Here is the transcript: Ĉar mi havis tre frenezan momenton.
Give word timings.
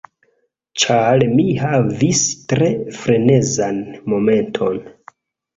Ĉar 0.83 1.25
mi 1.33 1.45
havis 1.65 2.23
tre 2.53 2.71
frenezan 3.03 3.79
momenton. 4.15 4.83